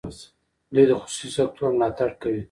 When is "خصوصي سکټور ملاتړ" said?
1.01-2.09